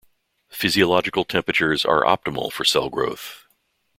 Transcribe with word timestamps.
Physiological 0.49 1.23
temperatures 1.25 1.85
are 1.85 2.01
optimal 2.05 2.51
for 2.51 2.65
cell 2.65 2.89
growth. 2.89 3.45